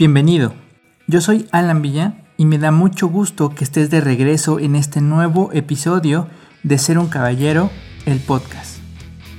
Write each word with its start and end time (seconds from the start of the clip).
Bienvenido, 0.00 0.54
yo 1.08 1.20
soy 1.20 1.46
Alan 1.52 1.82
Villa 1.82 2.14
y 2.38 2.46
me 2.46 2.56
da 2.56 2.70
mucho 2.70 3.08
gusto 3.08 3.50
que 3.50 3.64
estés 3.64 3.90
de 3.90 4.00
regreso 4.00 4.58
en 4.58 4.74
este 4.74 5.02
nuevo 5.02 5.50
episodio 5.52 6.26
de 6.62 6.78
Ser 6.78 6.98
un 6.98 7.08
Caballero, 7.08 7.68
el 8.06 8.18
podcast. 8.18 8.78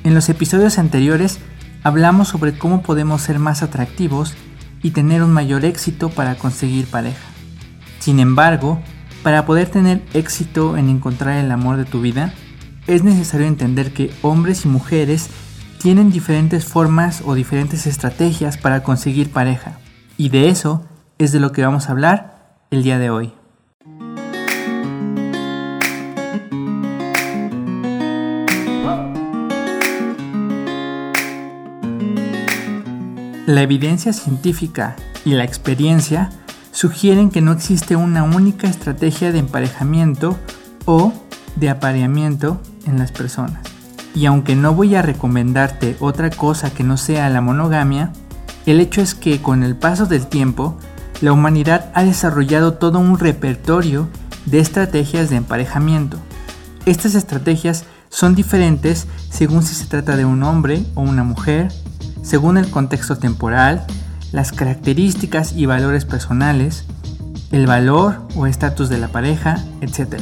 En 0.03 0.13
los 0.13 0.29
episodios 0.29 0.77
anteriores 0.77 1.39
hablamos 1.81 2.27
sobre 2.27 2.55
cómo 2.55 2.83
podemos 2.83 3.23
ser 3.23 3.39
más 3.39 3.63
atractivos 3.63 4.35
y 4.83 4.91
tener 4.91 5.23
un 5.23 5.31
mayor 5.31 5.65
éxito 5.65 6.09
para 6.09 6.35
conseguir 6.35 6.85
pareja. 6.85 7.27
Sin 7.97 8.19
embargo, 8.19 8.79
para 9.23 9.47
poder 9.47 9.67
tener 9.67 10.03
éxito 10.13 10.77
en 10.77 10.89
encontrar 10.89 11.43
el 11.43 11.49
amor 11.49 11.77
de 11.77 11.85
tu 11.85 12.01
vida, 12.01 12.35
es 12.85 13.03
necesario 13.03 13.47
entender 13.47 13.93
que 13.93 14.11
hombres 14.21 14.65
y 14.65 14.67
mujeres 14.67 15.31
tienen 15.79 16.11
diferentes 16.11 16.65
formas 16.65 17.23
o 17.25 17.33
diferentes 17.33 17.87
estrategias 17.87 18.57
para 18.59 18.83
conseguir 18.83 19.31
pareja. 19.31 19.80
Y 20.21 20.29
de 20.29 20.49
eso 20.49 20.83
es 21.17 21.31
de 21.31 21.39
lo 21.39 21.51
que 21.51 21.63
vamos 21.63 21.89
a 21.89 21.93
hablar 21.93 22.59
el 22.69 22.83
día 22.83 22.99
de 22.99 23.09
hoy. 23.09 23.33
La 33.47 33.63
evidencia 33.63 34.13
científica 34.13 34.95
y 35.25 35.31
la 35.31 35.43
experiencia 35.43 36.29
sugieren 36.71 37.31
que 37.31 37.41
no 37.41 37.51
existe 37.51 37.95
una 37.95 38.21
única 38.21 38.67
estrategia 38.67 39.31
de 39.31 39.39
emparejamiento 39.39 40.37
o 40.85 41.13
de 41.55 41.71
apareamiento 41.71 42.61
en 42.85 42.99
las 42.99 43.11
personas. 43.11 43.63
Y 44.13 44.27
aunque 44.27 44.55
no 44.55 44.75
voy 44.75 44.93
a 44.93 45.01
recomendarte 45.01 45.97
otra 45.99 46.29
cosa 46.29 46.71
que 46.71 46.83
no 46.83 46.97
sea 46.97 47.27
la 47.31 47.41
monogamia, 47.41 48.13
el 48.65 48.79
hecho 48.79 49.01
es 49.01 49.15
que 49.15 49.41
con 49.41 49.63
el 49.63 49.75
paso 49.75 50.05
del 50.05 50.27
tiempo, 50.27 50.77
la 51.21 51.33
humanidad 51.33 51.91
ha 51.93 52.03
desarrollado 52.03 52.73
todo 52.73 52.99
un 52.99 53.19
repertorio 53.19 54.07
de 54.45 54.59
estrategias 54.59 55.29
de 55.29 55.37
emparejamiento. 55.37 56.17
Estas 56.85 57.15
estrategias 57.15 57.85
son 58.09 58.35
diferentes 58.35 59.07
según 59.29 59.63
si 59.63 59.75
se 59.75 59.85
trata 59.85 60.15
de 60.15 60.25
un 60.25 60.43
hombre 60.43 60.83
o 60.95 61.01
una 61.01 61.23
mujer, 61.23 61.71
según 62.23 62.57
el 62.57 62.69
contexto 62.69 63.17
temporal, 63.17 63.85
las 64.31 64.51
características 64.51 65.53
y 65.53 65.65
valores 65.65 66.05
personales, 66.05 66.85
el 67.51 67.67
valor 67.67 68.27
o 68.35 68.47
estatus 68.47 68.89
de 68.89 68.97
la 68.97 69.09
pareja, 69.09 69.63
etc. 69.81 70.19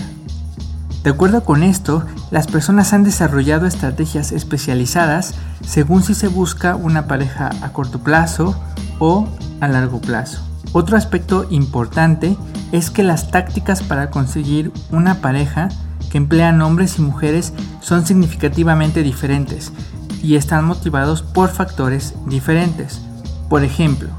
De 1.03 1.11
acuerdo 1.11 1.45
con 1.45 1.63
esto, 1.63 2.03
las 2.29 2.47
personas 2.47 2.91
han 2.91 3.03
desarrollado 3.03 3.65
estrategias 3.65 4.33
especializadas 4.33 5.33
según 5.65 6.03
si 6.03 6.13
se 6.13 6.27
busca 6.27 6.75
una 6.75 7.07
pareja 7.07 7.49
a 7.61 7.69
corto 7.71 7.99
plazo 7.99 8.59
o 8.99 9.27
a 9.61 9.67
largo 9.69 10.01
plazo. 10.01 10.41
Otro 10.73 10.97
aspecto 10.97 11.47
importante 11.49 12.37
es 12.73 12.91
que 12.91 13.03
las 13.03 13.31
tácticas 13.31 13.81
para 13.81 14.09
conseguir 14.09 14.73
una 14.91 15.15
pareja 15.15 15.69
que 16.11 16.17
emplean 16.17 16.61
hombres 16.61 16.99
y 16.99 17.01
mujeres 17.01 17.53
son 17.79 18.05
significativamente 18.05 19.01
diferentes 19.01 19.71
y 20.21 20.35
están 20.35 20.65
motivados 20.65 21.21
por 21.21 21.49
factores 21.49 22.13
diferentes. 22.25 22.99
Por 23.47 23.63
ejemplo, 23.63 24.09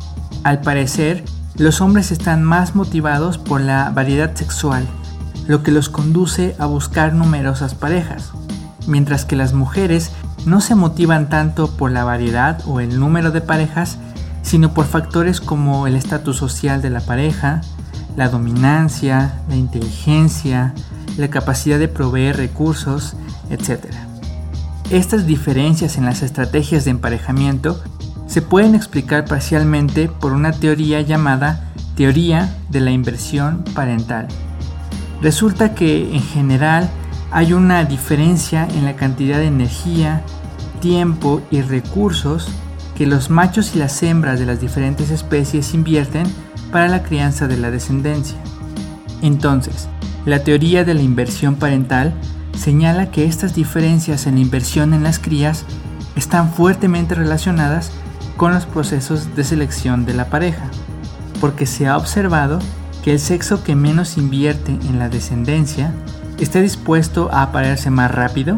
al 0.44 0.62
parecer, 0.62 1.25
los 1.56 1.83
hombres 1.83 2.11
están 2.11 2.42
más 2.42 2.75
motivados 2.75 3.37
por 3.37 3.61
la 3.61 3.91
variedad 3.91 4.34
sexual 4.34 4.89
lo 5.51 5.65
que 5.65 5.73
los 5.73 5.89
conduce 5.89 6.55
a 6.61 6.67
buscar 6.67 7.12
numerosas 7.12 7.75
parejas, 7.75 8.31
mientras 8.87 9.25
que 9.25 9.34
las 9.34 9.53
mujeres 9.53 10.12
no 10.47 10.61
se 10.61 10.77
motivan 10.77 11.29
tanto 11.29 11.77
por 11.77 11.91
la 11.91 12.05
variedad 12.05 12.62
o 12.67 12.79
el 12.79 13.01
número 13.01 13.33
de 13.33 13.41
parejas, 13.41 13.98
sino 14.43 14.73
por 14.73 14.87
factores 14.87 15.41
como 15.41 15.89
el 15.89 15.97
estatus 15.97 16.37
social 16.37 16.83
de 16.83 16.91
la 16.91 17.01
pareja, 17.01 17.62
la 18.15 18.28
dominancia, 18.28 19.41
la 19.48 19.56
inteligencia, 19.56 20.73
la 21.17 21.31
capacidad 21.31 21.81
de 21.81 21.89
proveer 21.89 22.37
recursos, 22.37 23.17
etc. 23.51 23.87
Estas 24.91 25.27
diferencias 25.27 25.99
en 25.99 26.05
las 26.05 26.22
estrategias 26.22 26.84
de 26.84 26.93
emparejamiento 26.93 27.82
se 28.28 28.41
pueden 28.41 28.77
explicar 28.77 29.25
parcialmente 29.25 30.06
por 30.06 30.32
una 30.32 30.53
teoría 30.53 31.00
llamada 31.00 31.72
teoría 31.97 32.56
de 32.69 32.78
la 32.78 32.93
inversión 32.93 33.65
parental. 33.75 34.28
Resulta 35.22 35.75
que 35.75 36.14
en 36.14 36.22
general 36.22 36.88
hay 37.31 37.53
una 37.53 37.84
diferencia 37.84 38.66
en 38.75 38.84
la 38.84 38.97
cantidad 38.97 39.38
de 39.38 39.47
energía, 39.47 40.22
tiempo 40.81 41.42
y 41.50 41.60
recursos 41.60 42.48
que 42.97 43.06
los 43.06 43.31
machos 43.31 43.75
y 43.75 43.78
las 43.78 44.03
hembras 44.03 44.38
de 44.38 44.47
las 44.47 44.60
diferentes 44.60 45.10
especies 45.10 45.75
invierten 45.75 46.26
para 46.72 46.88
la 46.88 47.03
crianza 47.03 47.47
de 47.48 47.56
la 47.56 47.70
descendencia. 47.70 48.38
Entonces, 49.22 49.88
la 50.25 50.42
teoría 50.42 50.84
de 50.84 50.94
la 50.94 51.03
inversión 51.03 51.56
parental 51.56 52.14
señala 52.56 53.10
que 53.10 53.25
estas 53.25 53.54
diferencias 53.54 54.26
en 54.26 54.34
la 54.34 54.41
inversión 54.41 54.92
en 54.92 55.02
las 55.02 55.19
crías 55.19 55.64
están 56.16 56.52
fuertemente 56.52 57.14
relacionadas 57.14 57.91
con 58.37 58.52
los 58.52 58.66
procesos 58.66 59.34
de 59.37 59.44
selección 59.44 60.04
de 60.04 60.14
la 60.14 60.26
pareja, 60.26 60.70
porque 61.41 61.66
se 61.66 61.87
ha 61.87 61.97
observado 61.97 62.58
que 63.03 63.12
el 63.12 63.19
sexo 63.19 63.65
que 63.65 63.75
menos 63.75 64.16
invierte 64.19 64.72
en 64.72 64.99
la 64.99 65.09
descendencia 65.09 65.93
está 66.38 66.61
dispuesto 66.61 67.31
a 67.33 67.43
aparearse 67.43 67.91
más 67.91 68.11
rápido, 68.11 68.56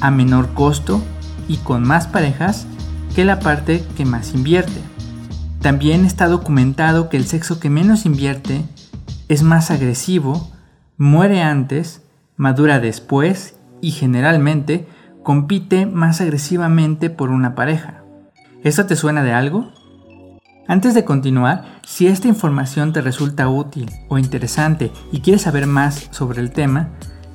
a 0.00 0.10
menor 0.10 0.52
costo 0.54 1.02
y 1.48 1.58
con 1.58 1.82
más 1.82 2.06
parejas 2.06 2.66
que 3.14 3.24
la 3.24 3.40
parte 3.40 3.84
que 3.96 4.04
más 4.04 4.34
invierte. 4.34 4.80
También 5.60 6.04
está 6.04 6.28
documentado 6.28 7.08
que 7.08 7.16
el 7.16 7.26
sexo 7.26 7.60
que 7.60 7.70
menos 7.70 8.04
invierte 8.04 8.64
es 9.28 9.42
más 9.42 9.70
agresivo, 9.70 10.50
muere 10.98 11.42
antes, 11.42 12.02
madura 12.36 12.80
después 12.80 13.54
y 13.80 13.92
generalmente 13.92 14.86
compite 15.22 15.86
más 15.86 16.20
agresivamente 16.20 17.08
por 17.10 17.30
una 17.30 17.54
pareja. 17.54 18.02
¿Esto 18.62 18.86
te 18.86 18.96
suena 18.96 19.22
de 19.22 19.32
algo? 19.32 19.72
Antes 20.66 20.94
de 20.94 21.04
continuar, 21.04 21.80
si 21.84 22.06
esta 22.06 22.26
información 22.26 22.94
te 22.94 23.02
resulta 23.02 23.48
útil 23.50 23.90
o 24.08 24.16
interesante 24.16 24.90
y 25.12 25.20
quieres 25.20 25.42
saber 25.42 25.66
más 25.66 26.08
sobre 26.10 26.40
el 26.40 26.52
tema, 26.52 26.88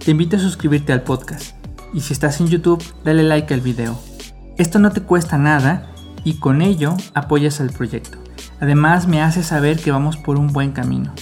te 0.04 0.12
invito 0.12 0.38
a 0.38 0.40
suscribirte 0.40 0.94
al 0.94 1.04
podcast. 1.04 1.56
Y 1.94 2.02
si 2.02 2.14
estás 2.14 2.40
en 2.40 2.48
YouTube, 2.48 2.84
dale 3.04 3.22
like 3.22 3.54
al 3.54 3.62
video. 3.62 4.00
Esto 4.58 4.80
no 4.80 4.92
te 4.92 5.02
cuesta 5.02 5.38
nada 5.38 5.92
y 6.24 6.40
con 6.40 6.64
ello 6.64 6.98
apoyas 7.14 7.62
al 7.62 7.70
proyecto. 7.70 8.18
Además 8.60 9.08
me 9.08 9.22
hace 9.22 9.44
saber 9.44 9.80
que 9.80 9.92
vamos 9.92 10.18
por 10.18 10.40
un 10.40 10.48
buen 10.48 10.72
camino. 10.72 11.14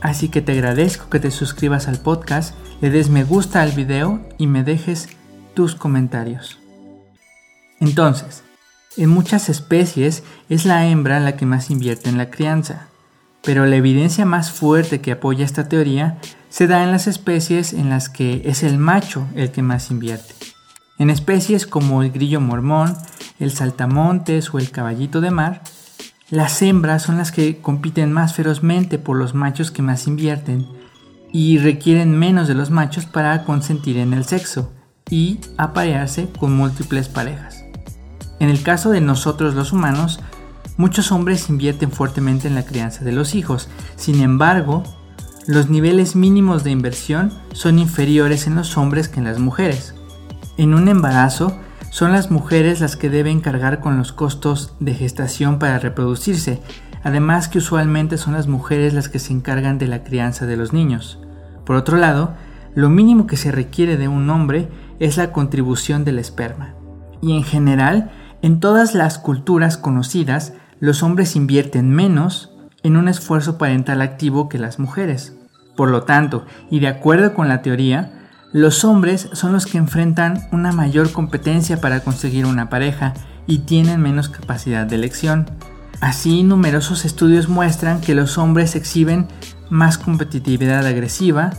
Así 0.00 0.30
que 0.30 0.40
te 0.40 0.52
agradezco 0.52 1.10
que 1.10 1.20
te 1.20 1.30
suscribas 1.30 1.88
al 1.88 1.98
podcast, 1.98 2.54
le 2.80 2.88
des 2.88 3.10
me 3.10 3.22
gusta 3.22 3.60
al 3.60 3.72
video 3.72 4.26
y 4.38 4.46
me 4.46 4.64
dejes 4.64 5.10
tus 5.52 5.74
comentarios. 5.74 6.58
Entonces, 7.80 8.44
en 8.96 9.08
muchas 9.08 9.48
especies 9.48 10.22
es 10.48 10.64
la 10.64 10.86
hembra 10.86 11.20
la 11.20 11.36
que 11.36 11.46
más 11.46 11.70
invierte 11.70 12.10
en 12.10 12.18
la 12.18 12.30
crianza, 12.30 12.88
pero 13.42 13.66
la 13.66 13.76
evidencia 13.76 14.24
más 14.24 14.50
fuerte 14.50 15.00
que 15.00 15.12
apoya 15.12 15.44
esta 15.44 15.68
teoría 15.68 16.18
se 16.48 16.66
da 16.66 16.82
en 16.82 16.90
las 16.90 17.06
especies 17.06 17.72
en 17.72 17.88
las 17.88 18.08
que 18.08 18.42
es 18.44 18.62
el 18.62 18.78
macho 18.78 19.26
el 19.34 19.52
que 19.52 19.62
más 19.62 19.90
invierte. 19.90 20.34
En 20.98 21.08
especies 21.08 21.66
como 21.66 22.02
el 22.02 22.10
grillo 22.10 22.40
mormón, 22.40 22.96
el 23.38 23.52
saltamontes 23.52 24.52
o 24.52 24.58
el 24.58 24.70
caballito 24.70 25.20
de 25.20 25.30
mar, 25.30 25.62
las 26.28 26.60
hembras 26.62 27.02
son 27.02 27.16
las 27.16 27.32
que 27.32 27.60
compiten 27.60 28.12
más 28.12 28.34
ferozmente 28.34 28.98
por 28.98 29.16
los 29.16 29.34
machos 29.34 29.70
que 29.70 29.82
más 29.82 30.06
invierten 30.06 30.66
y 31.32 31.58
requieren 31.58 32.18
menos 32.18 32.48
de 32.48 32.54
los 32.54 32.70
machos 32.70 33.06
para 33.06 33.44
consentir 33.44 33.96
en 33.98 34.12
el 34.12 34.24
sexo 34.24 34.72
y 35.08 35.40
aparearse 35.56 36.28
con 36.38 36.54
múltiples 36.54 37.08
parejas. 37.08 37.59
En 38.40 38.48
el 38.48 38.62
caso 38.62 38.90
de 38.90 39.00
nosotros 39.00 39.54
los 39.54 39.72
humanos, 39.72 40.18
muchos 40.76 41.12
hombres 41.12 41.48
invierten 41.48 41.92
fuertemente 41.92 42.48
en 42.48 42.54
la 42.54 42.64
crianza 42.64 43.04
de 43.04 43.12
los 43.12 43.34
hijos. 43.34 43.68
Sin 43.96 44.20
embargo, 44.22 44.82
los 45.46 45.68
niveles 45.68 46.16
mínimos 46.16 46.64
de 46.64 46.70
inversión 46.70 47.32
son 47.52 47.78
inferiores 47.78 48.46
en 48.46 48.56
los 48.56 48.76
hombres 48.76 49.08
que 49.08 49.20
en 49.20 49.26
las 49.26 49.38
mujeres. 49.38 49.94
En 50.56 50.74
un 50.74 50.88
embarazo, 50.88 51.56
son 51.90 52.12
las 52.12 52.30
mujeres 52.30 52.80
las 52.80 52.96
que 52.96 53.10
deben 53.10 53.40
cargar 53.40 53.80
con 53.80 53.98
los 53.98 54.12
costos 54.12 54.74
de 54.80 54.94
gestación 54.94 55.58
para 55.58 55.78
reproducirse, 55.78 56.62
además 57.02 57.48
que 57.48 57.58
usualmente 57.58 58.16
son 58.16 58.34
las 58.34 58.46
mujeres 58.46 58.94
las 58.94 59.08
que 59.08 59.18
se 59.18 59.32
encargan 59.32 59.78
de 59.78 59.88
la 59.88 60.04
crianza 60.04 60.46
de 60.46 60.56
los 60.56 60.72
niños. 60.72 61.18
Por 61.66 61.76
otro 61.76 61.98
lado, 61.98 62.34
lo 62.74 62.88
mínimo 62.88 63.26
que 63.26 63.36
se 63.36 63.50
requiere 63.50 63.96
de 63.96 64.08
un 64.08 64.30
hombre 64.30 64.68
es 65.00 65.16
la 65.16 65.32
contribución 65.32 66.04
del 66.04 66.18
esperma. 66.18 66.74
Y 67.20 67.36
en 67.36 67.42
general, 67.42 68.12
en 68.42 68.60
todas 68.60 68.94
las 68.94 69.18
culturas 69.18 69.76
conocidas, 69.76 70.54
los 70.78 71.02
hombres 71.02 71.36
invierten 71.36 71.90
menos 71.90 72.50
en 72.82 72.96
un 72.96 73.08
esfuerzo 73.08 73.58
parental 73.58 74.00
activo 74.00 74.48
que 74.48 74.58
las 74.58 74.78
mujeres. 74.78 75.34
Por 75.76 75.90
lo 75.90 76.04
tanto, 76.04 76.46
y 76.70 76.80
de 76.80 76.88
acuerdo 76.88 77.34
con 77.34 77.48
la 77.48 77.62
teoría, 77.62 78.12
los 78.52 78.84
hombres 78.84 79.28
son 79.32 79.52
los 79.52 79.66
que 79.66 79.78
enfrentan 79.78 80.48
una 80.52 80.72
mayor 80.72 81.12
competencia 81.12 81.80
para 81.80 82.00
conseguir 82.00 82.46
una 82.46 82.68
pareja 82.68 83.14
y 83.46 83.58
tienen 83.60 84.00
menos 84.00 84.28
capacidad 84.28 84.86
de 84.86 84.96
elección. 84.96 85.46
Así, 86.00 86.42
numerosos 86.42 87.04
estudios 87.04 87.48
muestran 87.48 88.00
que 88.00 88.14
los 88.14 88.38
hombres 88.38 88.74
exhiben 88.74 89.28
más 89.68 89.98
competitividad 89.98 90.86
agresiva, 90.86 91.50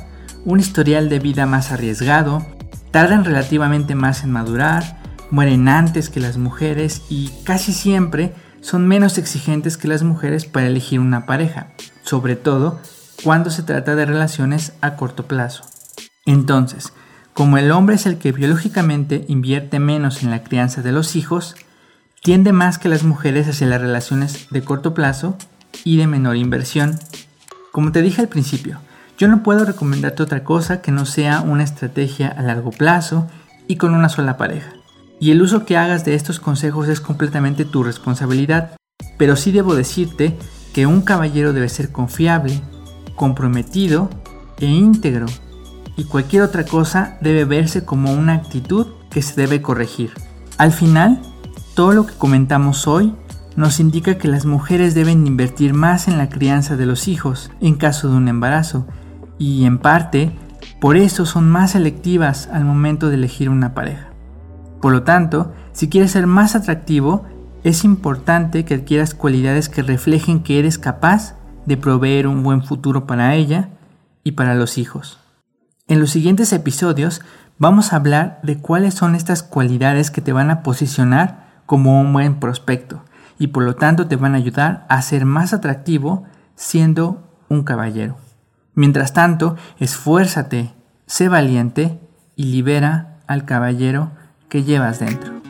un 0.45 0.59
historial 0.59 1.09
de 1.09 1.19
vida 1.19 1.45
más 1.45 1.71
arriesgado, 1.71 2.45
tardan 2.89 3.23
relativamente 3.23 3.95
más 3.95 4.23
en 4.23 4.31
madurar, 4.31 5.00
mueren 5.31 5.67
antes 5.67 6.09
que 6.09 6.19
las 6.19 6.37
mujeres 6.37 7.01
y 7.09 7.31
casi 7.43 7.73
siempre 7.73 8.35
son 8.61 8.87
menos 8.87 9.17
exigentes 9.17 9.77
que 9.77 9.87
las 9.87 10.03
mujeres 10.03 10.45
para 10.45 10.67
elegir 10.67 10.99
una 10.99 11.25
pareja, 11.25 11.71
sobre 12.03 12.35
todo 12.35 12.79
cuando 13.23 13.49
se 13.49 13.63
trata 13.63 13.95
de 13.95 14.05
relaciones 14.05 14.73
a 14.81 14.95
corto 14.95 15.27
plazo. 15.27 15.63
Entonces, 16.25 16.93
como 17.33 17.57
el 17.57 17.71
hombre 17.71 17.95
es 17.95 18.05
el 18.05 18.17
que 18.17 18.31
biológicamente 18.31 19.25
invierte 19.27 19.79
menos 19.79 20.21
en 20.21 20.31
la 20.31 20.43
crianza 20.43 20.81
de 20.81 20.91
los 20.91 21.15
hijos, 21.15 21.55
tiende 22.21 22.51
más 22.51 22.77
que 22.77 22.89
las 22.89 23.03
mujeres 23.03 23.47
hacia 23.47 23.67
las 23.67 23.81
relaciones 23.81 24.47
de 24.51 24.63
corto 24.63 24.93
plazo 24.93 25.37
y 25.83 25.97
de 25.97 26.07
menor 26.07 26.35
inversión. 26.35 26.99
Como 27.71 27.91
te 27.91 28.01
dije 28.01 28.21
al 28.21 28.27
principio, 28.27 28.79
yo 29.17 29.27
no 29.27 29.43
puedo 29.43 29.65
recomendarte 29.65 30.23
otra 30.23 30.43
cosa 30.43 30.81
que 30.81 30.91
no 30.91 31.05
sea 31.05 31.41
una 31.41 31.63
estrategia 31.63 32.27
a 32.27 32.41
largo 32.41 32.71
plazo 32.71 33.27
y 33.67 33.77
con 33.77 33.95
una 33.95 34.09
sola 34.09 34.35
pareja. 34.37 34.73
Y 35.21 35.29
el 35.29 35.41
uso 35.43 35.65
que 35.65 35.77
hagas 35.77 36.03
de 36.03 36.15
estos 36.15 36.39
consejos 36.39 36.87
es 36.87 36.99
completamente 36.99 37.63
tu 37.63 37.83
responsabilidad, 37.83 38.75
pero 39.19 39.35
sí 39.35 39.51
debo 39.51 39.75
decirte 39.75 40.35
que 40.73 40.87
un 40.87 41.01
caballero 41.01 41.53
debe 41.53 41.69
ser 41.69 41.91
confiable, 41.91 42.59
comprometido 43.15 44.09
e 44.57 44.65
íntegro, 44.65 45.27
y 45.95 46.05
cualquier 46.05 46.41
otra 46.41 46.65
cosa 46.65 47.19
debe 47.21 47.45
verse 47.45 47.85
como 47.85 48.11
una 48.11 48.33
actitud 48.33 48.87
que 49.11 49.21
se 49.21 49.39
debe 49.39 49.61
corregir. 49.61 50.11
Al 50.57 50.71
final, 50.71 51.21
todo 51.75 51.93
lo 51.93 52.07
que 52.07 52.15
comentamos 52.15 52.87
hoy 52.87 53.13
nos 53.55 53.79
indica 53.79 54.17
que 54.17 54.27
las 54.27 54.45
mujeres 54.47 54.95
deben 54.95 55.27
invertir 55.27 55.75
más 55.75 56.07
en 56.07 56.17
la 56.17 56.29
crianza 56.29 56.77
de 56.77 56.87
los 56.87 57.07
hijos 57.07 57.51
en 57.61 57.75
caso 57.75 58.09
de 58.09 58.15
un 58.15 58.27
embarazo 58.27 58.87
y 59.37 59.65
en 59.65 59.77
parte 59.77 60.31
por 60.79 60.97
eso 60.97 61.27
son 61.27 61.47
más 61.47 61.71
selectivas 61.71 62.49
al 62.51 62.65
momento 62.65 63.09
de 63.09 63.15
elegir 63.15 63.49
una 63.49 63.75
pareja. 63.75 64.10
Por 64.81 64.91
lo 64.91 65.03
tanto, 65.03 65.53
si 65.73 65.89
quieres 65.89 66.11
ser 66.11 66.27
más 66.27 66.55
atractivo, 66.55 67.23
es 67.63 67.83
importante 67.83 68.65
que 68.65 68.73
adquieras 68.73 69.13
cualidades 69.13 69.69
que 69.69 69.83
reflejen 69.83 70.41
que 70.41 70.59
eres 70.59 70.79
capaz 70.79 71.35
de 71.65 71.77
proveer 71.77 72.27
un 72.27 72.41
buen 72.41 72.63
futuro 72.63 73.05
para 73.05 73.35
ella 73.35 73.69
y 74.23 74.31
para 74.31 74.55
los 74.55 74.77
hijos. 74.77 75.19
En 75.87 75.99
los 75.99 76.09
siguientes 76.09 76.51
episodios 76.53 77.21
vamos 77.59 77.93
a 77.93 77.97
hablar 77.97 78.39
de 78.41 78.57
cuáles 78.57 78.95
son 78.95 79.13
estas 79.13 79.43
cualidades 79.43 80.09
que 80.09 80.21
te 80.21 80.33
van 80.33 80.49
a 80.49 80.63
posicionar 80.63 81.61
como 81.67 82.01
un 82.01 82.11
buen 82.11 82.39
prospecto 82.39 83.03
y 83.37 83.47
por 83.47 83.63
lo 83.63 83.75
tanto 83.75 84.07
te 84.07 84.15
van 84.15 84.33
a 84.33 84.37
ayudar 84.37 84.85
a 84.89 85.01
ser 85.01 85.25
más 85.25 85.53
atractivo 85.53 86.23
siendo 86.55 87.27
un 87.49 87.63
caballero. 87.63 88.17
Mientras 88.73 89.13
tanto, 89.13 89.57
esfuérzate, 89.79 90.73
sé 91.05 91.27
valiente 91.27 91.99
y 92.35 92.45
libera 92.45 93.17
al 93.27 93.45
caballero 93.45 94.11
que 94.51 94.63
llevas 94.63 94.99
dentro. 94.99 95.40